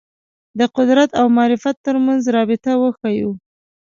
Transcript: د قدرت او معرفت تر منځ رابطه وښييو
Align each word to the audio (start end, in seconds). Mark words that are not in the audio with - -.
د 0.59 0.61
قدرت 0.75 1.09
او 1.19 1.25
معرفت 1.37 1.75
تر 1.85 1.95
منځ 2.05 2.21
رابطه 2.35 2.71
وښييو 2.77 3.31